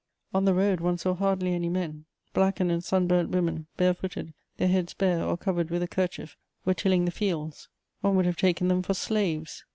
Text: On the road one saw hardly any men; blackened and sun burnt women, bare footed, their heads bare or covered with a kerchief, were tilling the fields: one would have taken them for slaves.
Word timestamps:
On 0.33 0.45
the 0.45 0.55
road 0.55 0.79
one 0.79 0.97
saw 0.97 1.13
hardly 1.13 1.53
any 1.53 1.69
men; 1.69 2.05
blackened 2.33 2.71
and 2.71 2.83
sun 2.83 3.05
burnt 3.05 3.29
women, 3.29 3.67
bare 3.77 3.93
footed, 3.93 4.33
their 4.57 4.67
heads 4.67 4.95
bare 4.95 5.23
or 5.23 5.37
covered 5.37 5.69
with 5.69 5.83
a 5.83 5.87
kerchief, 5.87 6.37
were 6.65 6.73
tilling 6.73 7.05
the 7.05 7.11
fields: 7.11 7.69
one 7.99 8.15
would 8.15 8.25
have 8.25 8.35
taken 8.35 8.67
them 8.67 8.81
for 8.81 8.95
slaves. 8.95 9.63